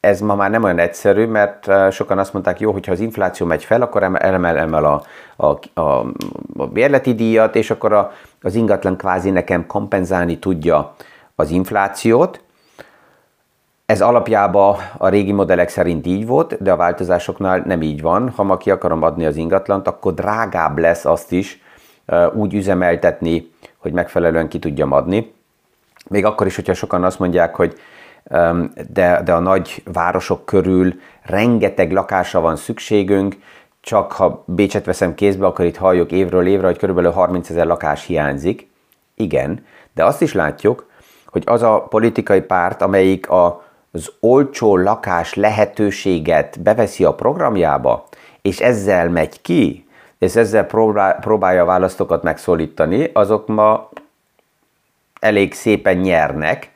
ez 0.00 0.20
ma 0.20 0.34
már 0.34 0.50
nem 0.50 0.62
olyan 0.62 0.78
egyszerű, 0.78 1.26
mert 1.26 1.70
sokan 1.90 2.18
azt 2.18 2.32
mondták, 2.32 2.60
jó, 2.60 2.72
hogyha 2.72 2.92
az 2.92 3.00
infláció 3.00 3.46
megy 3.46 3.64
fel, 3.64 3.82
akkor 3.82 4.02
emel, 4.02 4.58
emel 4.58 4.84
a, 4.84 5.02
a, 5.36 5.80
a, 5.80 6.06
a 6.56 6.66
bérleti 6.66 7.14
díjat, 7.14 7.56
és 7.56 7.70
akkor 7.70 7.92
a, 7.92 8.12
az 8.42 8.54
ingatlan 8.54 8.96
kvázi 8.96 9.30
nekem 9.30 9.66
kompenzálni 9.66 10.38
tudja 10.38 10.94
az 11.34 11.50
inflációt, 11.50 12.42
ez 13.86 14.00
alapjában 14.00 14.76
a 14.98 15.08
régi 15.08 15.32
modellek 15.32 15.68
szerint 15.68 16.06
így 16.06 16.26
volt, 16.26 16.62
de 16.62 16.72
a 16.72 16.76
változásoknál 16.76 17.62
nem 17.66 17.82
így 17.82 18.02
van. 18.02 18.30
Ha 18.30 18.42
ma 18.42 18.56
ki 18.56 18.70
akarom 18.70 19.02
adni 19.02 19.26
az 19.26 19.36
ingatlant, 19.36 19.88
akkor 19.88 20.14
drágább 20.14 20.78
lesz 20.78 21.04
azt 21.04 21.32
is 21.32 21.62
úgy 22.32 22.54
üzemeltetni, 22.54 23.50
hogy 23.78 23.92
megfelelően 23.92 24.48
ki 24.48 24.58
tudjam 24.58 24.92
adni. 24.92 25.34
Még 26.08 26.24
akkor 26.24 26.46
is, 26.46 26.56
hogyha 26.56 26.74
sokan 26.74 27.04
azt 27.04 27.18
mondják, 27.18 27.54
hogy 27.54 27.74
de, 28.92 29.22
de 29.24 29.32
a 29.32 29.38
nagy 29.38 29.82
városok 29.92 30.44
körül 30.44 30.94
rengeteg 31.22 31.92
lakásra 31.92 32.40
van 32.40 32.56
szükségünk, 32.56 33.36
csak 33.80 34.12
ha 34.12 34.44
Bécset 34.46 34.84
veszem 34.84 35.14
kézbe, 35.14 35.46
akkor 35.46 35.64
itt 35.64 35.76
halljuk 35.76 36.12
évről 36.12 36.46
évre, 36.46 36.66
hogy 36.66 36.78
körülbelül 36.78 37.10
30 37.10 37.50
ezer 37.50 37.66
lakás 37.66 38.06
hiányzik. 38.06 38.70
Igen, 39.14 39.66
de 39.94 40.04
azt 40.04 40.22
is 40.22 40.32
látjuk, 40.32 40.90
hogy 41.26 41.42
az 41.46 41.62
a 41.62 41.86
politikai 41.88 42.40
párt, 42.40 42.82
amelyik 42.82 43.30
a 43.30 43.63
az 43.94 44.12
olcsó 44.20 44.76
lakás 44.76 45.34
lehetőséget 45.34 46.62
beveszi 46.62 47.04
a 47.04 47.14
programjába, 47.14 48.08
és 48.42 48.60
ezzel 48.60 49.08
megy 49.08 49.40
ki, 49.42 49.86
és 50.18 50.36
ezzel 50.36 50.66
próbálja 51.20 51.62
a 51.62 51.66
választókat 51.66 52.22
megszólítani, 52.22 53.10
azok 53.12 53.46
ma 53.46 53.88
elég 55.20 55.54
szépen 55.54 55.96
nyernek, 55.96 56.72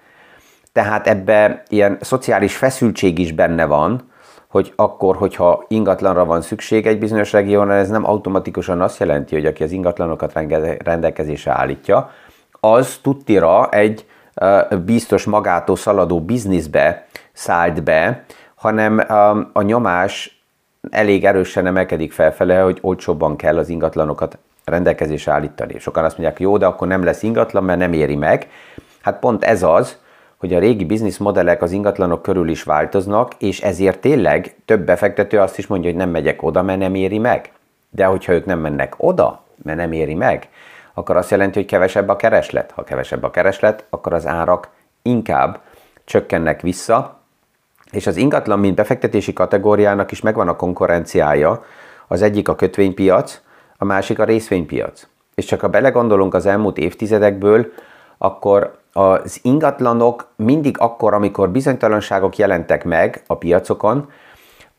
tehát 0.73 1.07
ebbe 1.07 1.63
ilyen 1.69 1.99
szociális 2.01 2.57
feszültség 2.57 3.19
is 3.19 3.33
benne 3.33 3.65
van, 3.65 4.11
hogy 4.49 4.73
akkor, 4.77 5.17
hogyha 5.17 5.65
ingatlanra 5.69 6.25
van 6.25 6.41
szükség 6.43 6.87
egy 6.87 6.99
bizonyos 6.99 7.33
régiónál, 7.33 7.79
ez 7.79 7.89
nem 7.89 8.07
automatikusan 8.07 8.81
azt 8.81 8.99
jelenti, 8.99 9.35
hogy 9.35 9.47
aki 9.47 9.63
az 9.63 9.73
ingatlanokat 9.73 10.33
rendelkezésre 10.85 11.53
állítja, 11.53 12.11
az 12.61 12.99
tudtira 13.03 13.69
egy 13.71 14.07
biztos 14.85 15.25
magától 15.25 15.77
szaladó 15.77 16.21
bizniszbe 16.21 17.07
szállt 17.33 17.83
be, 17.83 18.25
hanem 18.55 19.05
a 19.53 19.63
nyomás 19.63 20.43
elég 20.91 21.25
erősen 21.25 21.67
emelkedik 21.67 22.13
felfele, 22.13 22.61
hogy 22.61 22.79
olcsóbban 22.81 23.37
kell 23.37 23.59
az 23.59 23.69
ingatlanokat 23.69 24.39
rendelkezésre 24.65 25.33
állítani. 25.33 25.79
Sokan 25.79 26.05
azt 26.05 26.19
mondják, 26.19 26.41
jó, 26.41 26.57
de 26.57 26.67
akkor 26.67 26.89
nem 26.89 27.05
lesz 27.05 27.23
ingatlan, 27.23 27.65
mert 27.65 27.79
nem 27.79 27.93
éri 27.93 28.17
meg. 28.17 28.49
Hát 29.01 29.19
pont 29.19 29.45
ez 29.45 29.63
az, 29.63 29.99
hogy 30.37 30.55
a 30.55 30.59
régi 30.59 30.85
bizniszmodellek 30.85 31.63
az 31.63 31.73
ingatlanok 31.73 32.23
körül 32.23 32.49
is 32.49 32.63
változnak, 32.63 33.33
és 33.39 33.61
ezért 33.61 33.99
tényleg 33.99 34.55
több 34.65 34.81
befektető 34.81 35.39
azt 35.39 35.59
is 35.59 35.67
mondja, 35.67 35.91
hogy 35.91 35.99
nem 35.99 36.11
megyek 36.11 36.43
oda, 36.43 36.63
mert 36.63 36.79
nem 36.79 36.95
éri 36.95 37.19
meg. 37.19 37.53
De 37.91 38.05
hogyha 38.05 38.33
ők 38.33 38.45
nem 38.45 38.59
mennek 38.59 38.95
oda, 38.97 39.43
mert 39.63 39.79
nem 39.79 39.93
éri 39.93 40.15
meg, 40.15 40.49
akkor 40.99 41.17
azt 41.17 41.31
jelenti, 41.31 41.59
hogy 41.59 41.69
kevesebb 41.69 42.09
a 42.09 42.17
kereslet. 42.17 42.71
Ha 42.71 42.85
kevesebb 42.85 43.23
a 43.23 43.31
kereslet, 43.31 43.85
akkor 43.91 44.13
az 44.13 44.27
árak 44.27 44.69
inkább 45.03 45.61
csökkennek 46.05 46.61
vissza, 46.61 47.21
és 47.91 48.07
az 48.07 48.17
ingatlan, 48.17 48.59
mint 48.59 48.75
befektetési 48.75 49.33
kategóriának 49.33 50.11
is 50.11 50.21
megvan 50.21 50.49
a 50.49 50.57
konkurenciája, 50.57 51.65
az 52.09 52.23
egyik 52.23 52.49
a 52.49 52.55
kötvénypiac, 52.55 53.41
a 53.77 53.85
másik 53.85 54.19
a 54.19 54.25
részvénypiac. 54.25 55.07
És 55.35 55.45
csak 55.45 55.61
ha 55.61 55.69
belegondolunk 55.69 56.35
az 56.35 56.47
elmúlt 56.47 56.79
évtizedekből, 56.79 57.67
akkor 58.19 58.79
az 58.93 59.39
ingatlanok 59.43 60.29
mindig 60.37 60.77
akkor, 60.79 61.15
amikor 61.15 61.51
bizonytalanságok 61.51 62.37
jelentek 62.37 62.85
meg 62.85 63.23
a 63.27 63.37
piacokon, 63.37 64.11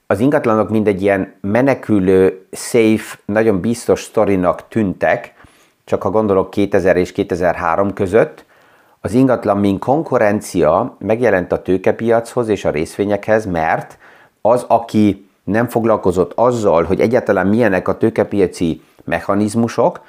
az 0.08 0.20
ingatlanok 0.20 0.70
mind 0.70 0.88
egy 0.88 1.02
ilyen 1.02 1.34
menekülő, 1.42 2.46
safe, 2.52 3.20
nagyon 3.26 3.60
biztos 3.60 4.02
sztorinak 4.02 4.68
tűntek, 4.68 5.38
csak 5.89 6.03
ha 6.03 6.10
gondolok 6.10 6.50
2000 6.50 6.98
és 6.98 7.12
2003 7.12 7.93
között, 7.93 8.46
az 9.01 9.13
ingatlan, 9.13 9.58
mint 9.58 9.79
konkurencia 9.79 10.96
megjelent 11.00 11.51
a 11.51 11.62
tőkepiachoz 11.62 12.48
és 12.48 12.65
a 12.65 12.69
részvényekhez, 12.69 13.46
mert 13.46 13.98
az, 14.41 14.65
aki 14.67 15.29
nem 15.43 15.67
foglalkozott 15.67 16.31
azzal, 16.36 16.84
hogy 16.84 17.00
egyáltalán 17.00 17.48
milyenek 17.48 17.88
a 17.88 17.98
tőkepiaci 17.98 18.81
mechanizmusok, 19.03 20.00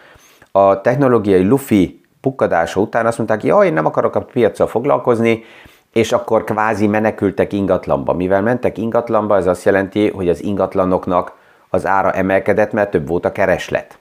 a 0.52 0.80
technológiai 0.80 1.44
lufi 1.44 2.00
pukkadása 2.20 2.80
után 2.80 3.06
azt 3.06 3.18
mondták, 3.18 3.52
hogy 3.52 3.66
én 3.66 3.72
nem 3.72 3.86
akarok 3.86 4.14
a 4.14 4.20
piacsal 4.20 4.66
foglalkozni, 4.66 5.44
és 5.92 6.12
akkor 6.12 6.44
kvázi 6.44 6.86
menekültek 6.86 7.52
ingatlanba. 7.52 8.12
Mivel 8.12 8.42
mentek 8.42 8.78
ingatlanba, 8.78 9.36
ez 9.36 9.46
azt 9.46 9.64
jelenti, 9.64 10.10
hogy 10.10 10.28
az 10.28 10.42
ingatlanoknak 10.42 11.32
az 11.68 11.86
ára 11.86 12.12
emelkedett, 12.12 12.72
mert 12.72 12.90
több 12.90 13.08
volt 13.08 13.24
a 13.24 13.32
kereslet. 13.32 13.99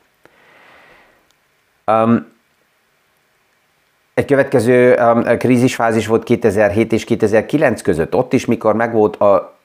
Um, 1.90 2.28
egy 4.14 4.26
következő 4.26 4.96
um, 4.96 5.38
krízisfázis 5.38 6.08
volt 6.08 6.24
2007 6.24 6.94
és 6.94 7.04
2009 7.04 7.82
között. 7.82 8.16
Ott 8.16 8.34
is, 8.34 8.46
mikor 8.46 8.76
megvolt 8.76 9.16
a 9.16 9.58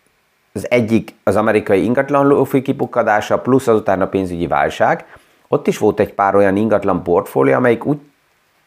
az 0.57 0.71
egyik 0.71 1.15
az 1.23 1.37
amerikai 1.37 1.85
ingatlan 1.85 2.27
lófi 2.27 2.63
kipukkadása, 2.63 3.39
plusz 3.39 3.67
azután 3.67 4.01
a 4.01 4.07
pénzügyi 4.07 4.47
válság. 4.47 5.05
Ott 5.49 5.67
is 5.67 5.79
volt 5.79 6.01
egy 6.01 6.15
pár 6.15 6.35
olyan 6.35 6.57
ingatlan 6.57 7.03
portfólió, 7.03 7.55
amelyik 7.55 7.85
úgy 7.85 7.99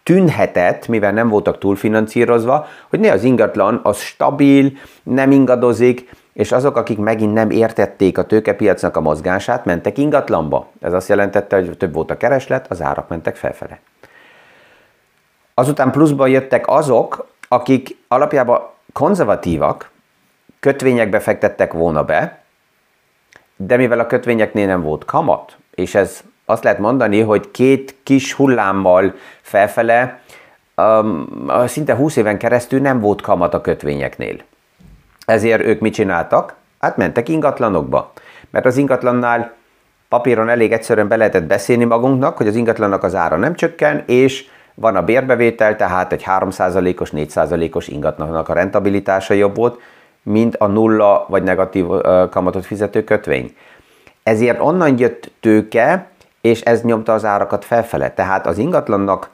tűnhetett, 0.04 0.88
mivel 0.88 1.12
nem 1.12 1.30
voltak 1.30 1.58
túlfinanszírozva, 1.58 2.68
hogy 2.90 3.00
ne 3.00 3.12
az 3.12 3.24
ingatlan 3.24 3.80
az 3.84 4.00
stabil, 4.00 4.72
nem 5.04 5.32
ingadozik, 5.32 6.10
és 6.38 6.52
azok, 6.52 6.78
akik 6.78 6.98
megint 6.98 7.34
nem 7.34 7.50
értették 7.50 8.18
a 8.18 8.26
tőkepiacnak 8.26 8.98
a 8.98 9.02
mozgását, 9.02 9.66
mentek 9.66 9.98
ingatlanba. 9.98 10.68
Ez 10.82 10.94
azt 10.94 11.10
jelentette, 11.10 11.56
hogy 11.56 11.78
több 11.78 11.94
volt 11.94 12.12
a 12.12 12.18
kereslet, 12.18 12.72
az 12.72 12.82
árak 12.82 13.08
mentek 13.08 13.36
felfele. 13.36 13.80
Azután 15.54 15.92
pluszban 15.92 16.30
jöttek 16.30 16.68
azok, 16.68 17.28
akik 17.48 17.98
alapjában 18.08 18.62
konzervatívak, 18.94 19.92
kötvényekbe 20.60 21.20
fektettek 21.20 21.74
volna 21.74 22.04
be, 22.04 22.40
de 23.56 23.78
mivel 23.78 24.00
a 24.00 24.08
kötvényeknél 24.08 24.66
nem 24.66 24.82
volt 24.82 25.06
kamat, 25.06 25.58
és 25.76 25.96
ez 25.96 26.24
azt 26.46 26.64
lehet 26.64 26.80
mondani, 26.80 27.22
hogy 27.22 27.52
két 27.52 27.96
kis 28.04 28.34
hullámmal 28.34 29.14
felfele 29.42 30.22
um, 30.76 31.50
szinte 31.66 31.96
20 31.96 32.16
éven 32.16 32.38
keresztül 32.38 32.80
nem 32.80 33.00
volt 33.00 33.22
kamat 33.22 33.54
a 33.54 33.62
kötvényeknél. 33.62 34.38
Ezért 35.32 35.64
ők 35.64 35.80
mit 35.80 35.94
csináltak? 35.94 36.56
Hát 36.80 36.98
mentek 36.98 37.30
ingatlanokba. 37.30 38.12
Mert 38.50 38.66
az 38.66 38.78
ingatlannál 38.78 39.54
papíron 40.10 40.50
elég 40.50 40.72
egyszerűen 40.72 41.08
be 41.08 41.16
lehetett 41.16 41.44
beszélni 41.44 41.84
magunknak, 41.84 42.38
hogy 42.38 42.48
az 42.48 42.56
ingatlannak 42.56 43.04
az 43.04 43.16
ára 43.16 43.36
nem 43.36 43.56
csökken, 43.56 44.04
és 44.06 44.46
van 44.74 44.96
a 44.96 45.04
bérbevétel, 45.04 45.76
tehát 45.76 46.12
egy 46.12 46.24
3%-os, 46.26 47.10
4%-os 47.16 47.88
ingatlannak 47.88 48.50
a 48.50 48.54
rentabilitása 48.54 49.34
jobb 49.34 49.56
volt, 49.56 49.80
mint 50.24 50.56
a 50.56 50.68
nulla 50.68 51.26
vagy 51.30 51.44
negatív 51.44 51.86
kamatot 52.30 52.66
fizető 52.66 53.04
kötvény. 53.04 53.56
Ezért 54.24 54.60
onnan 54.60 55.00
jött 55.00 55.32
tőke, 55.40 56.08
és 56.42 56.62
ez 56.62 56.82
nyomta 56.82 57.14
az 57.14 57.26
árakat 57.26 57.66
felfele. 57.66 58.12
Tehát 58.12 58.46
az 58.48 58.58
ingatlannak, 58.58 59.30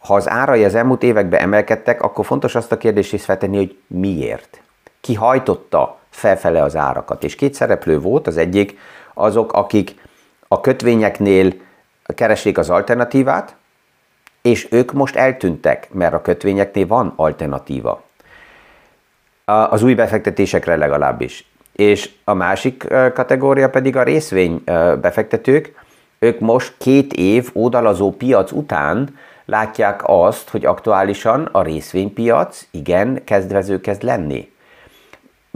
ha 0.00 0.14
az 0.14 0.28
árai 0.28 0.64
az 0.64 0.74
elmúlt 0.74 1.02
években 1.02 1.40
emelkedtek, 1.40 2.02
akkor 2.02 2.24
fontos 2.24 2.54
azt 2.54 2.72
a 2.72 2.76
kérdést 2.76 3.12
is 3.12 3.24
feltenni, 3.24 3.56
hogy 3.56 3.76
miért. 3.86 4.63
Ki 5.04 5.14
hajtotta 5.14 5.98
felfele 6.10 6.62
az 6.62 6.76
árakat. 6.76 7.24
És 7.24 7.34
két 7.34 7.54
szereplő 7.54 8.00
volt, 8.00 8.26
az 8.26 8.36
egyik 8.36 8.78
azok, 9.14 9.52
akik 9.52 9.94
a 10.48 10.60
kötvényeknél 10.60 11.52
keresik 12.14 12.58
az 12.58 12.70
alternatívát, 12.70 13.56
és 14.42 14.68
ők 14.70 14.92
most 14.92 15.16
eltűntek, 15.16 15.88
mert 15.92 16.14
a 16.14 16.22
kötvényeknél 16.22 16.86
van 16.86 17.12
alternatíva. 17.16 18.02
Az 19.44 19.82
új 19.82 19.94
befektetésekre 19.94 20.76
legalábbis. 20.76 21.48
És 21.72 22.10
a 22.24 22.34
másik 22.34 22.86
kategória 23.14 23.70
pedig 23.70 23.96
a 23.96 24.02
részvény 24.02 24.62
befektetők, 25.00 25.74
ők 26.18 26.40
most 26.40 26.74
két 26.78 27.12
év 27.12 27.50
ódalazó 27.54 28.12
piac 28.12 28.52
után 28.52 29.18
látják 29.44 30.00
azt, 30.04 30.48
hogy 30.48 30.64
aktuálisan 30.64 31.48
a 31.52 31.62
részvénypiac 31.62 32.66
igen 32.70 33.24
kezdvező 33.24 33.80
kezd 33.80 34.02
lenni. 34.02 34.52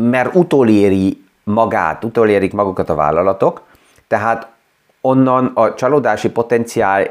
Mert 0.00 0.34
utoléri 0.34 1.24
magát, 1.44 2.04
utolérik 2.04 2.52
magukat 2.52 2.88
a 2.88 2.94
vállalatok, 2.94 3.62
tehát 4.06 4.48
onnan 5.00 5.50
a 5.54 5.74
csalódási 5.74 6.30
potenciál 6.30 7.06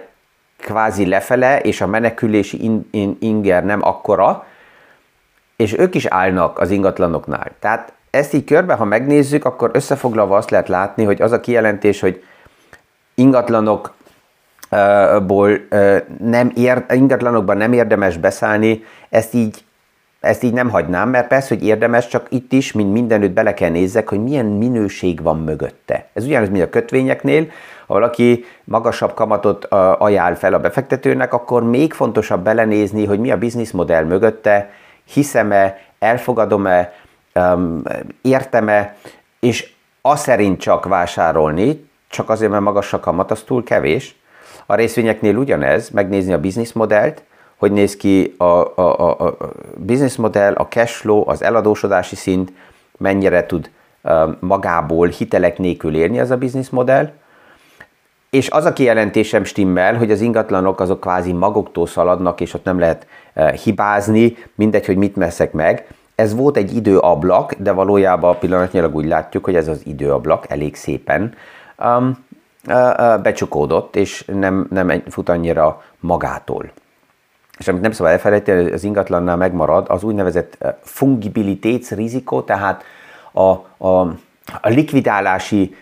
kvázi 0.58 1.08
lefele, 1.08 1.60
és 1.60 1.82
a 1.82 1.88
menekülési 1.88 2.64
in, 2.64 2.88
in, 2.92 3.18
inger 3.20 3.66
nem 3.66 3.84
akkora, 3.84 4.46
és 5.56 5.78
ők 5.78 5.96
is 5.96 6.06
állnak 6.06 6.60
az 6.60 6.70
ingatlanoknál. 6.70 7.52
Tehát 7.60 7.94
ezt 8.10 8.34
így 8.34 8.44
körbe, 8.44 8.74
ha 8.74 8.86
megnézzük, 8.86 9.46
akkor 9.46 9.70
összefoglalva 9.74 10.38
azt 10.38 10.50
lehet 10.50 10.68
látni, 10.68 11.04
hogy 11.04 11.22
az 11.22 11.32
a 11.32 11.40
kijelentés, 11.40 12.00
hogy 12.00 12.24
ingatlanokból 13.16 15.60
nem 16.20 16.52
ér, 16.56 16.86
ingatlanokban 16.90 17.58
nem 17.58 17.74
érdemes 17.74 18.18
beszállni, 18.18 18.84
ezt 19.10 19.34
így, 19.34 19.66
ezt 20.20 20.44
így 20.44 20.54
nem 20.54 20.70
hagynám, 20.70 21.10
mert 21.10 21.28
persze, 21.28 21.56
hogy 21.56 21.66
érdemes, 21.66 22.08
csak 22.08 22.26
itt 22.30 22.52
is, 22.52 22.72
mint 22.72 22.92
mindenütt 22.92 23.32
bele 23.32 23.54
kell 23.54 23.70
nézzek, 23.70 24.10
hogy 24.10 24.24
milyen 24.24 24.46
minőség 24.46 25.22
van 25.22 25.40
mögötte. 25.40 26.08
Ez 26.14 26.26
ugyanaz, 26.26 26.50
mint 26.50 26.64
a 26.64 26.70
kötvényeknél, 26.70 27.48
ha 27.88 27.94
valaki 27.94 28.46
magasabb 28.64 29.14
kamatot 29.14 29.66
ajánl 29.98 30.36
fel 30.36 30.54
a 30.54 30.60
befektetőnek, 30.60 31.34
akkor 31.34 31.64
még 31.64 31.94
fontosabb 31.94 32.44
belenézni, 32.44 33.06
hogy 33.06 33.20
mi 33.20 33.32
a 33.32 33.38
bizniszmodell 33.38 34.04
mögötte, 34.04 34.70
hiszem-e, 35.04 35.78
elfogadom-e, 36.00 36.94
értem-e, 38.22 38.96
és 39.40 39.72
azt 40.02 40.24
szerint 40.24 40.60
csak 40.60 40.86
vásárolni, 40.86 41.90
csak 42.10 42.30
azért, 42.30 42.52
mert 42.52 42.64
magas 42.64 42.94
a 42.94 43.00
kamat, 43.00 43.32
az 43.32 43.42
túl 43.42 43.64
kevés. 43.64 44.16
A 44.66 44.76
részvényeknél 44.76 45.36
ugyanez, 45.36 45.90
megnézni 45.90 46.34
a 46.34 46.40
bizniszmodellt, 46.40 47.24
hogy 47.58 47.72
néz 47.72 47.96
ki 47.96 48.36
a, 48.38 48.44
a, 48.44 48.72
a, 48.76 49.10
a 49.10 49.38
bizniszmodell, 49.76 50.54
a 50.54 50.68
cash 50.68 50.94
flow, 50.94 51.30
az 51.30 51.42
eladósodási 51.44 52.16
szint, 52.16 52.52
mennyire 52.98 53.46
tud 53.46 53.70
magából 54.40 55.08
hitelek 55.08 55.58
nélkül 55.58 55.96
érni 55.96 56.20
az 56.20 56.32
a 56.32 56.38
bizniszmodell, 56.38 57.12
és 58.30 58.50
az 58.50 58.66
a 58.66 58.74
kijelentésem 58.74 59.44
stimmel, 59.44 59.96
hogy 59.96 60.12
az 60.12 60.22
ingatlanok 60.22 60.80
azok 60.80 61.00
kvázi 61.00 61.32
magoktól 61.32 61.88
szaladnak, 61.88 62.42
és 62.42 62.54
ott 62.54 62.64
nem 62.64 62.80
lehet 62.80 63.08
hibázni, 63.64 64.38
mindegy, 64.56 64.86
hogy 64.86 64.98
mit 64.98 65.16
meszek 65.16 65.52
meg. 65.52 65.88
Ez 66.16 66.36
volt 66.36 66.58
egy 66.58 66.76
időablak, 66.76 67.54
de 67.54 67.72
valójában 67.72 68.38
pillanatnyilag 68.40 68.96
úgy 68.96 69.06
látjuk, 69.06 69.44
hogy 69.46 69.56
ez 69.56 69.68
az 69.68 69.82
időablak 69.86 70.50
elég 70.50 70.76
szépen 70.76 71.34
um, 71.78 72.26
becsukódott, 73.22 73.96
és 73.96 74.26
nem, 74.26 74.68
nem 74.70 75.04
fut 75.10 75.30
annyira 75.30 75.84
magától. 76.00 76.72
És 77.58 77.68
amit 77.68 77.82
nem 77.82 77.92
szabad 77.92 78.12
elfelejteni, 78.12 78.72
az 78.72 78.84
ingatlannál 78.84 79.36
megmarad 79.36 79.86
az 79.90 80.04
úgynevezett 80.04 80.58
fungibilitésrizikó, 80.82 82.42
tehát 82.42 82.84
a, 83.32 83.42
a, 83.88 84.00
a 84.62 84.70
likvidálási 84.70 85.76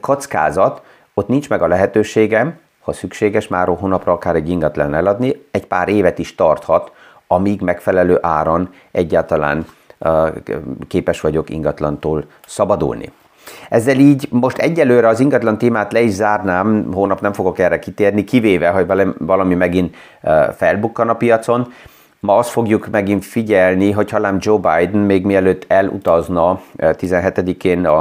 kockázat, 0.00 0.82
ott 1.14 1.28
nincs 1.28 1.48
meg 1.48 1.62
a 1.62 1.66
lehetőségem, 1.66 2.58
ha 2.80 2.92
szükséges, 2.92 3.48
már 3.48 3.68
hónapra 3.68 4.12
akár 4.12 4.34
egy 4.34 4.48
ingatlan 4.48 4.94
eladni, 4.94 5.46
egy 5.50 5.66
pár 5.66 5.88
évet 5.88 6.18
is 6.18 6.34
tarthat, 6.34 6.92
amíg 7.26 7.60
megfelelő 7.60 8.18
áron 8.22 8.74
egyáltalán 8.90 9.66
képes 10.88 11.20
vagyok 11.20 11.50
ingatlantól 11.50 12.24
szabadulni. 12.46 13.12
Ezzel 13.68 13.96
így 13.96 14.28
most 14.30 14.58
egyelőre 14.58 15.08
az 15.08 15.20
ingatlan 15.20 15.58
témát 15.58 15.92
le 15.92 16.00
is 16.00 16.12
zárnám, 16.12 16.92
hónap 16.92 17.20
nem 17.20 17.32
fogok 17.32 17.58
erre 17.58 17.78
kitérni, 17.78 18.24
kivéve, 18.24 18.68
hogy 18.68 18.86
valami 19.18 19.54
megint 19.54 19.96
felbukkan 20.56 21.08
a 21.08 21.14
piacon. 21.14 21.72
Ma 22.20 22.36
azt 22.36 22.50
fogjuk 22.50 22.88
megint 22.90 23.24
figyelni, 23.24 23.90
hogy 23.90 24.10
hallám 24.10 24.36
Joe 24.40 24.58
Biden 24.58 25.00
még 25.00 25.24
mielőtt 25.24 25.64
elutazna 25.68 26.60
17-én 26.76 27.86
a, 27.86 27.98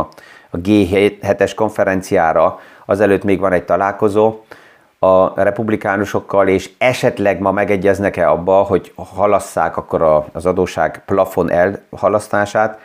a 0.50 0.58
G7-es 0.58 1.52
konferenciára, 1.56 2.60
azelőtt 2.86 3.24
még 3.24 3.40
van 3.40 3.52
egy 3.52 3.64
találkozó 3.64 4.40
a 5.00 5.44
republikánusokkal, 5.44 6.48
és 6.48 6.70
esetleg 6.78 7.40
ma 7.40 7.52
megegyeznek-e 7.52 8.30
abba, 8.30 8.54
hogy 8.54 8.94
halasszák 8.96 9.78
akkor 9.78 10.26
az 10.32 10.46
adóság 10.46 11.02
plafon 11.06 11.52
elhalasztását. 11.52 12.80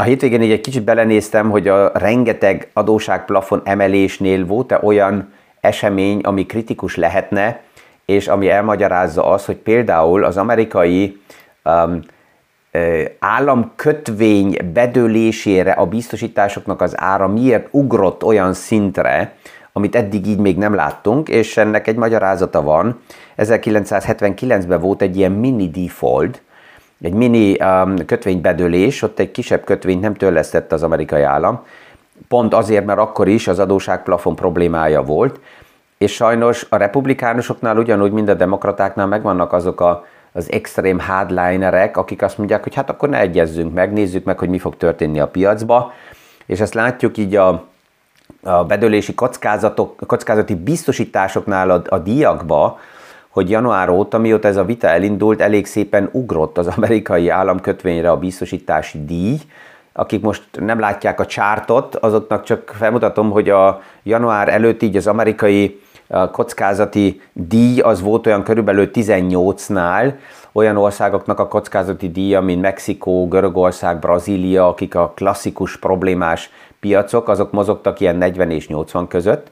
A 0.00 0.02
hétvégén 0.02 0.42
így 0.42 0.50
egy 0.50 0.60
kicsit 0.60 0.84
belenéztem, 0.84 1.50
hogy 1.50 1.68
a 1.68 1.90
rengeteg 1.94 2.68
adóságplafon 2.72 3.60
emelésnél 3.64 4.46
volt-e 4.46 4.80
olyan 4.82 5.32
esemény, 5.60 6.20
ami 6.20 6.46
kritikus 6.46 6.96
lehetne, 6.96 7.60
és 8.04 8.28
ami 8.28 8.48
elmagyarázza 8.48 9.30
az, 9.30 9.44
hogy 9.44 9.56
például 9.56 10.24
az 10.24 10.36
amerikai 10.36 11.20
um, 11.64 12.00
államkötvény 13.18 14.56
bedőlésére 14.72 15.70
a 15.70 15.86
biztosításoknak 15.86 16.80
az 16.80 17.00
ára 17.00 17.28
miért 17.28 17.68
ugrott 17.70 18.24
olyan 18.24 18.52
szintre, 18.52 19.34
amit 19.72 19.96
eddig 19.96 20.26
így 20.26 20.38
még 20.38 20.56
nem 20.56 20.74
láttunk, 20.74 21.28
és 21.28 21.56
ennek 21.56 21.86
egy 21.86 21.96
magyarázata 21.96 22.62
van. 22.62 23.00
1979-ben 23.36 24.80
volt 24.80 25.02
egy 25.02 25.16
ilyen 25.16 25.32
mini 25.32 25.68
default, 25.68 26.42
egy 27.00 27.12
mini 27.12 27.56
um, 27.60 28.06
kötvénybedőlés, 28.06 29.02
ott 29.02 29.18
egy 29.18 29.30
kisebb 29.30 29.64
kötvényt 29.64 30.00
nem 30.00 30.14
törlesztett 30.14 30.72
az 30.72 30.82
amerikai 30.82 31.22
állam, 31.22 31.64
pont 32.28 32.54
azért, 32.54 32.84
mert 32.84 32.98
akkor 32.98 33.28
is 33.28 33.48
az 33.48 33.58
adóságplafon 33.58 34.36
problémája 34.36 35.02
volt, 35.02 35.40
és 35.98 36.12
sajnos 36.14 36.66
a 36.68 36.76
republikánusoknál 36.76 37.76
ugyanúgy, 37.76 38.12
mint 38.12 38.28
a 38.28 38.34
demokratáknál 38.34 39.06
megvannak 39.06 39.52
azok 39.52 39.80
a, 39.80 40.04
az 40.32 40.52
extrém 40.52 40.98
hardlinerek, 40.98 41.96
akik 41.96 42.22
azt 42.22 42.38
mondják, 42.38 42.62
hogy 42.62 42.74
hát 42.74 42.90
akkor 42.90 43.08
ne 43.08 43.18
egyezzünk 43.18 43.74
meg, 43.74 43.92
nézzük 43.92 44.24
meg, 44.24 44.38
hogy 44.38 44.48
mi 44.48 44.58
fog 44.58 44.76
történni 44.76 45.20
a 45.20 45.28
piacba, 45.28 45.92
és 46.46 46.60
ezt 46.60 46.74
látjuk 46.74 47.16
így 47.16 47.36
a, 47.36 47.64
a 48.42 48.64
bedőlési 48.64 49.14
kockázatok, 49.14 49.96
kockázati 50.06 50.54
biztosításoknál 50.54 51.70
a, 51.70 51.82
a 51.88 51.98
díjakba, 51.98 52.78
hogy 53.38 53.50
január 53.50 53.88
óta, 53.88 54.18
mióta 54.18 54.48
ez 54.48 54.56
a 54.56 54.64
vita 54.64 54.86
elindult, 54.86 55.40
elég 55.40 55.66
szépen 55.66 56.08
ugrott 56.12 56.58
az 56.58 56.66
amerikai 56.76 57.28
államkötvényre 57.28 58.10
a 58.10 58.16
biztosítási 58.16 59.04
díj, 59.04 59.36
akik 59.92 60.20
most 60.20 60.42
nem 60.60 60.78
látják 60.78 61.20
a 61.20 61.26
csártot, 61.26 61.94
azoknak 61.94 62.42
csak 62.42 62.74
felmutatom, 62.76 63.30
hogy 63.30 63.48
a 63.48 63.82
január 64.02 64.48
előtt 64.48 64.82
így 64.82 64.96
az 64.96 65.06
amerikai 65.06 65.80
kockázati 66.32 67.20
díj 67.32 67.80
az 67.80 68.00
volt 68.00 68.26
olyan 68.26 68.42
körülbelül 68.42 68.90
18-nál, 68.92 70.14
olyan 70.52 70.76
országoknak 70.76 71.38
a 71.38 71.48
kockázati 71.48 72.10
díja, 72.10 72.40
mint 72.40 72.60
Mexikó, 72.60 73.28
Görögország, 73.28 73.98
Brazília, 73.98 74.68
akik 74.68 74.94
a 74.94 75.12
klasszikus 75.16 75.76
problémás 75.76 76.50
piacok, 76.80 77.28
azok 77.28 77.52
mozogtak 77.52 78.00
ilyen 78.00 78.16
40 78.16 78.50
és 78.50 78.68
80 78.68 79.08
között. 79.08 79.50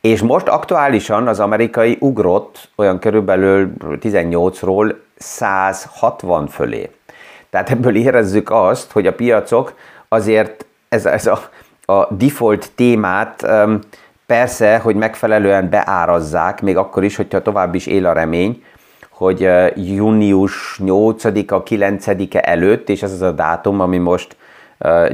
És 0.00 0.22
most 0.22 0.48
aktuálisan 0.48 1.28
az 1.28 1.40
amerikai 1.40 1.96
ugrott 2.00 2.68
olyan 2.76 2.98
körülbelül 2.98 3.72
18-ról 3.80 4.94
160 5.16 6.46
fölé. 6.46 6.90
Tehát 7.50 7.70
ebből 7.70 7.96
érezzük 7.96 8.50
azt, 8.50 8.92
hogy 8.92 9.06
a 9.06 9.14
piacok 9.14 9.74
azért 10.08 10.66
ez, 10.88 11.06
ez 11.06 11.26
a, 11.26 11.38
a 11.92 12.14
default 12.14 12.70
témát 12.74 13.46
persze, 14.26 14.78
hogy 14.78 14.96
megfelelően 14.96 15.70
beárazzák, 15.70 16.62
még 16.62 16.76
akkor 16.76 17.04
is, 17.04 17.16
hogyha 17.16 17.42
tovább 17.42 17.74
is 17.74 17.86
él 17.86 18.06
a 18.06 18.12
remény, 18.12 18.62
hogy 19.10 19.44
uh, 19.44 19.70
június 19.74 20.80
8-a, 20.84 21.62
9-e 21.62 22.40
előtt, 22.44 22.88
és 22.88 23.02
ez 23.02 23.12
az 23.12 23.22
a 23.22 23.30
dátum, 23.30 23.80
ami 23.80 23.98
most 23.98 24.36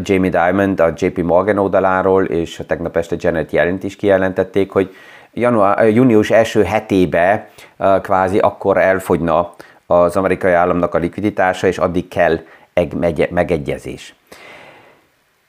Jamie 0.03 0.31
Dimon 0.31 0.74
a 0.74 0.92
JP 0.96 1.22
Morgan 1.22 1.59
oldaláról, 1.59 2.24
és 2.24 2.61
tegnap 2.66 2.96
este 2.96 3.16
Janet 3.18 3.53
Yellen 3.53 3.79
is 3.83 3.96
kijelentették, 3.96 4.70
hogy 4.70 4.94
január, 5.33 5.88
június 5.88 6.31
első 6.31 6.62
hetébe 6.62 7.48
uh, 7.77 8.00
kvázi 8.00 8.38
akkor 8.38 8.77
elfogyna 8.77 9.55
az 9.87 10.16
amerikai 10.16 10.53
államnak 10.53 10.94
a 10.94 10.98
likviditása, 10.98 11.66
és 11.66 11.79
addig 11.79 12.09
kell 12.09 12.38
egy 12.72 13.29
megegyezés. 13.31 14.14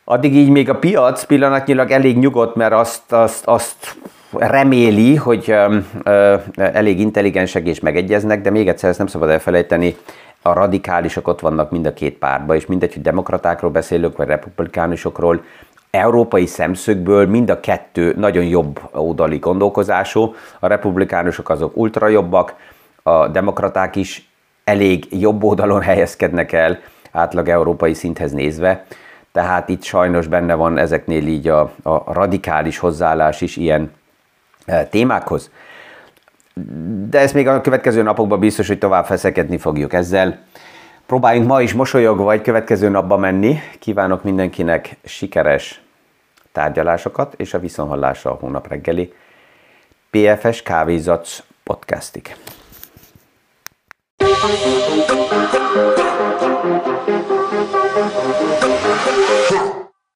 Addig 0.03 0.35
így 0.35 0.49
még 0.49 0.69
a 0.69 0.75
piac 0.75 1.23
pillanatnyilag 1.23 1.91
elég 1.91 2.17
nyugodt, 2.17 2.55
mert 2.55 2.73
azt, 2.73 3.11
azt, 3.11 3.45
azt 3.45 3.97
reméli, 4.31 5.15
hogy 5.15 5.43
ö, 5.47 5.77
ö, 6.03 6.35
elég 6.53 6.99
intelligensek 6.99 7.67
és 7.67 7.79
megegyeznek, 7.79 8.41
de 8.41 8.49
még 8.49 8.67
egyszer 8.67 8.89
ezt 8.89 8.97
nem 8.97 9.07
szabad 9.07 9.29
elfelejteni, 9.29 9.95
a 10.47 10.53
radikálisok 10.53 11.27
ott 11.27 11.39
vannak 11.39 11.71
mind 11.71 11.85
a 11.85 11.93
két 11.93 12.17
pártban, 12.17 12.55
és 12.55 12.65
mindegy, 12.65 12.93
hogy 12.93 13.01
demokratákról 13.01 13.71
beszélünk, 13.71 14.17
vagy 14.17 14.27
republikánusokról, 14.27 15.43
európai 15.91 16.45
szemszögből 16.45 17.27
mind 17.27 17.49
a 17.49 17.59
kettő 17.59 18.13
nagyon 18.17 18.43
jobb 18.43 18.79
oldali 18.91 19.37
gondolkozású, 19.37 20.35
a 20.59 20.67
republikánusok 20.67 21.49
azok 21.49 21.77
ultra 21.77 22.07
jobbak, 22.07 22.55
a 23.03 23.27
demokraták 23.27 23.95
is 23.95 24.29
elég 24.63 25.07
jobb 25.09 25.43
oldalon 25.43 25.81
helyezkednek 25.81 26.51
el 26.51 26.79
átlag 27.11 27.49
európai 27.49 27.93
szinthez 27.93 28.31
nézve, 28.31 28.85
tehát 29.31 29.69
itt 29.69 29.83
sajnos 29.83 30.27
benne 30.27 30.53
van 30.53 30.77
ezeknél 30.77 31.27
így 31.27 31.47
a, 31.47 31.71
a 31.83 32.13
radikális 32.13 32.77
hozzáállás 32.77 33.41
is 33.41 33.57
ilyen 33.57 33.91
e, 34.65 34.85
témákhoz. 34.85 35.51
De 37.09 37.19
ezt 37.19 37.33
még 37.33 37.47
a 37.47 37.61
következő 37.61 38.01
napokban 38.01 38.39
biztos, 38.39 38.67
hogy 38.67 38.77
tovább 38.77 39.05
feszekedni 39.05 39.57
fogjuk 39.57 39.93
ezzel. 39.93 40.39
Próbáljunk 41.05 41.47
ma 41.47 41.61
is 41.61 41.73
mosolyogva 41.73 42.31
egy 42.31 42.41
következő 42.41 42.89
napba 42.89 43.17
menni. 43.17 43.59
Kívánok 43.79 44.23
mindenkinek 44.23 44.97
sikeres 45.03 45.81
tárgyalásokat, 46.51 47.33
és 47.37 47.53
a 47.53 47.59
viszonhallásra 47.59 48.31
a 48.31 48.37
hónap 48.39 48.67
reggeli 48.67 49.13
PFS 50.09 50.61
Kávézac 50.63 51.43
podcastig. 51.63 52.35